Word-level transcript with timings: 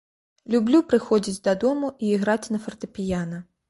Люблю 0.55 0.79
прыходзіць 0.93 1.43
дадому 1.51 1.93
і 2.03 2.13
іграць 2.19 2.43
на 2.57 2.67
фартэпіяна. 2.69 3.49